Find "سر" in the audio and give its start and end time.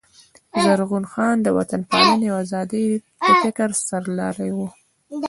3.87-4.03